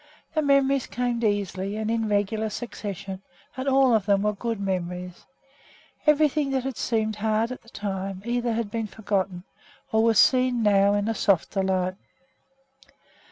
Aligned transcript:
The 0.33 0.41
memories 0.41 0.87
came 0.87 1.23
easily 1.23 1.77
and 1.77 1.91
in 1.91 2.09
regular 2.09 2.49
succession, 2.49 3.21
and 3.55 3.67
all 3.67 3.93
of 3.93 4.07
them 4.07 4.23
were 4.23 4.33
good 4.33 4.59
memories. 4.59 5.27
Everything 6.07 6.49
that 6.49 6.63
had 6.63 6.75
seemed 6.75 7.17
hard 7.17 7.51
at 7.51 7.61
the 7.61 7.69
time 7.69 8.23
either 8.25 8.53
had 8.53 8.71
been 8.71 8.87
forgotten 8.87 9.43
or 9.91 10.01
was 10.03 10.17
seen 10.17 10.63
now 10.63 10.95
in 10.95 11.07
a 11.07 11.13
softer 11.13 11.61
light. 11.61 11.97